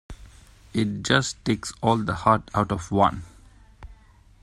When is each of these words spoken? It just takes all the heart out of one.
It 0.73 1.03
just 1.03 1.45
takes 1.45 1.73
all 1.79 1.97
the 1.97 2.15
heart 2.15 2.49
out 2.55 2.71
of 2.71 2.89
one. 2.89 3.21